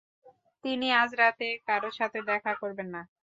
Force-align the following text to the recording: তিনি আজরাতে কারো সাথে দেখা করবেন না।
তিনি 0.63 0.87
আজরাতে 1.01 1.47
কারো 1.67 1.89
সাথে 1.99 2.19
দেখা 2.29 2.53
করবেন 2.61 2.87
না। 2.95 3.01